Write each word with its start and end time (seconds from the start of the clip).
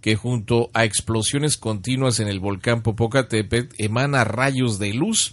que 0.00 0.16
junto 0.16 0.70
a 0.74 0.84
explosiones 0.84 1.56
continuas 1.56 2.20
en 2.20 2.28
el 2.28 2.40
volcán 2.40 2.82
Popocatépetl 2.82 3.74
emana 3.78 4.24
rayos 4.24 4.78
de 4.78 4.94
luz. 4.94 5.32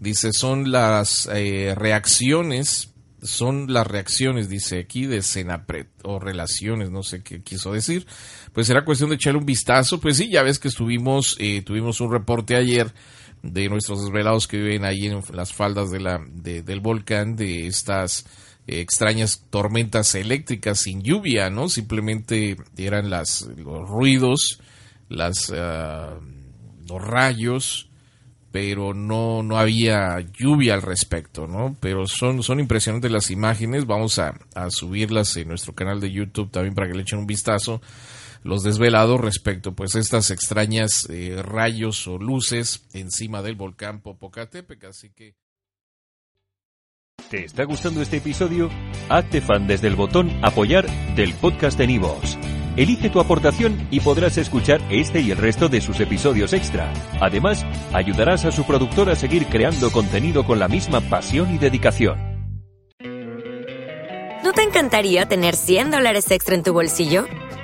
Dice, 0.00 0.32
son 0.32 0.70
las 0.70 1.28
eh, 1.32 1.74
reacciones, 1.76 2.92
son 3.22 3.72
las 3.72 3.86
reacciones, 3.86 4.48
dice 4.48 4.78
aquí, 4.78 5.06
de 5.06 5.22
Senapret, 5.22 5.88
o 6.02 6.18
relaciones, 6.18 6.90
no 6.90 7.02
sé 7.02 7.22
qué 7.22 7.42
quiso 7.42 7.72
decir. 7.72 8.06
Pues 8.52 8.66
será 8.66 8.84
cuestión 8.84 9.10
de 9.10 9.16
echarle 9.16 9.38
un 9.38 9.46
vistazo. 9.46 10.00
Pues 10.00 10.16
sí, 10.16 10.28
ya 10.30 10.42
ves 10.42 10.58
que 10.58 10.68
estuvimos, 10.68 11.36
eh, 11.38 11.62
tuvimos 11.62 12.00
un 12.00 12.12
reporte 12.12 12.56
ayer 12.56 12.92
de 13.42 13.68
nuestros 13.68 14.02
desvelados 14.02 14.46
que 14.46 14.58
viven 14.58 14.84
ahí 14.84 15.06
en 15.06 15.20
las 15.32 15.52
faldas 15.52 15.90
de 15.90 16.00
la, 16.00 16.20
del 16.32 16.80
volcán, 16.80 17.36
de 17.36 17.66
estas 17.66 18.26
extrañas 18.66 19.44
tormentas 19.50 20.14
eléctricas 20.14 20.80
sin 20.80 21.02
lluvia, 21.02 21.50
¿no? 21.50 21.68
Simplemente 21.68 22.56
eran 22.76 23.10
las, 23.10 23.42
los 23.56 23.88
ruidos, 23.88 24.60
las, 25.08 25.52
ah, 25.54 26.18
los 26.88 27.02
rayos, 27.02 27.90
pero 28.54 28.94
no, 28.94 29.42
no 29.42 29.58
había 29.58 30.20
lluvia 30.20 30.74
al 30.74 30.82
respecto, 30.82 31.46
¿no? 31.46 31.76
Pero 31.80 32.06
son, 32.06 32.42
son 32.42 32.60
impresionantes 32.60 33.10
las 33.10 33.30
imágenes, 33.30 33.84
vamos 33.84 34.18
a, 34.18 34.34
subirlas 34.70 35.36
en 35.36 35.48
nuestro 35.48 35.74
canal 35.74 36.00
de 36.00 36.12
YouTube 36.12 36.50
también 36.50 36.74
para 36.74 36.86
que 36.86 36.94
le 36.94 37.02
echen 37.02 37.18
un 37.18 37.26
vistazo 37.26 37.82
los 38.44 38.62
desvelados 38.62 39.20
respecto 39.20 39.74
pues 39.74 39.96
a 39.96 39.98
estas 39.98 40.30
extrañas 40.30 41.08
eh, 41.10 41.42
rayos 41.42 42.06
o 42.06 42.18
luces 42.18 42.86
encima 42.92 43.42
del 43.42 43.56
volcán 43.56 44.02
Popocatépetl, 44.02 44.86
así 44.86 45.10
que 45.10 45.34
¿Te 47.30 47.44
está 47.44 47.64
gustando 47.64 48.02
este 48.02 48.18
episodio? 48.18 48.70
Hazte 49.08 49.40
fan 49.40 49.66
desde 49.66 49.88
el 49.88 49.96
botón 49.96 50.30
Apoyar 50.42 50.86
del 51.16 51.32
podcast 51.34 51.78
de 51.78 51.86
Nivos. 51.86 52.38
Elige 52.76 53.08
tu 53.08 53.18
aportación 53.18 53.88
y 53.90 54.00
podrás 54.00 54.36
escuchar 54.36 54.80
este 54.90 55.20
y 55.20 55.30
el 55.30 55.38
resto 55.38 55.68
de 55.68 55.80
sus 55.80 56.00
episodios 56.00 56.52
extra. 56.52 56.92
Además, 57.20 57.64
ayudarás 57.92 58.44
a 58.44 58.52
su 58.52 58.64
productor 58.64 59.08
a 59.10 59.16
seguir 59.16 59.46
creando 59.46 59.90
contenido 59.90 60.44
con 60.44 60.58
la 60.58 60.68
misma 60.68 61.00
pasión 61.00 61.54
y 61.54 61.58
dedicación. 61.58 62.18
¿No 64.42 64.52
te 64.52 64.62
encantaría 64.62 65.26
tener 65.26 65.56
100 65.56 65.92
dólares 65.92 66.30
extra 66.30 66.54
en 66.54 66.62
tu 66.62 66.72
bolsillo? 66.74 67.26